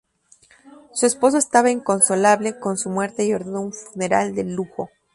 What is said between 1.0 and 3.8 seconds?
esposo estaba inconsolable con su muerte y ordenó un